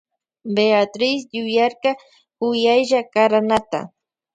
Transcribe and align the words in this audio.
Beatriz 0.55 1.21
yuyarka 1.39 1.91
kuyaylla 2.39 3.01
karanata. 3.13 3.79